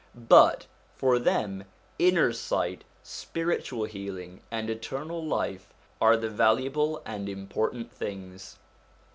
But 0.15 0.65
for 0.95 1.19
them 1.19 1.63
inner 1.99 2.33
sight, 2.33 2.83
spiritual 3.03 3.85
healing, 3.85 4.41
and 4.49 4.67
eternal 4.67 5.23
life 5.23 5.75
are 6.01 6.17
the 6.17 6.27
valuable 6.31 7.03
and 7.05 7.29
important 7.29 7.91
things. 7.91 8.57